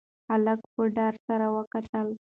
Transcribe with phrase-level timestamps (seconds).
[0.29, 2.07] هلک په ډار سره وکتل.